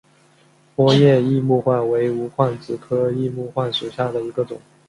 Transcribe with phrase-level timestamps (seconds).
[0.75, 4.59] 波叶异木患为无患子科异木患属下的一个种。